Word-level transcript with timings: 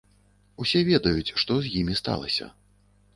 Усе 0.63 0.79
ведаюць, 0.87 1.35
што 1.43 1.57
з 1.65 1.73
імі 1.83 1.99
сталася. 2.01 2.49